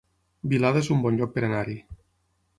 Vilada 0.53 0.81
es 0.85 0.89
un 0.95 1.03
bon 1.05 1.21
lloc 1.21 1.37
per 1.37 1.45
anar-hi 1.49 1.79